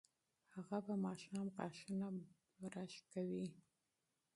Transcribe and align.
هغه 0.53 0.77
به 0.85 0.93
ماښام 1.05 1.45
غاښونه 1.55 2.07
برس 2.73 2.93
کوي. 3.13 3.47